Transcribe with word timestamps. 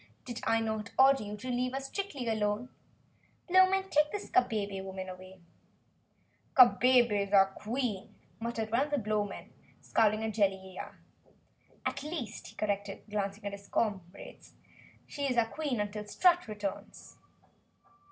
"Did 0.25 0.39
I 0.45 0.61
not 0.61 0.89
order 0.97 1.21
you 1.23 1.37
to 1.37 1.47
leave 1.49 1.75
us 1.75 1.85
strictly 1.89 2.27
alone? 2.27 2.69
Blowmen, 3.47 3.87
take 3.91 4.11
this 4.11 4.31
Kabebe 4.31 4.81
woman 4.83 5.09
away!" 5.09 5.41
"Kabebe's 6.57 7.31
our 7.33 7.53
Queen," 7.53 8.15
muttered 8.39 8.71
one 8.71 8.79
of 8.81 8.89
the 8.89 8.97
Blowmen, 8.97 9.53
scowling 9.79 10.23
at 10.23 10.33
Jellia. 10.33 10.95
"At 11.85 12.01
least," 12.01 12.47
he 12.47 12.55
corrected, 12.55 13.03
glancing 13.11 13.45
at 13.45 13.51
his 13.51 13.67
comrades, 13.67 14.55
"she 15.05 15.27
is 15.27 15.37
our 15.37 15.49
Queen 15.49 15.79
until 15.79 16.07
Strut 16.07 16.47
returns." 16.47 17.17